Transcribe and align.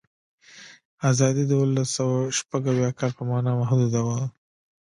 آزادي 1.09 1.43
د 1.47 1.51
اوولسسوهشپږاویا 1.59 2.89
کال 2.99 3.11
په 3.17 3.23
معنا 3.29 3.51
محدوده 3.61 4.01
وه. 4.07 4.19